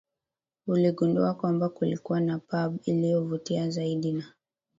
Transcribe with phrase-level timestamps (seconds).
[0.67, 4.33] uligundua kwamba kilikuwa na pub iliyovutia zaidi na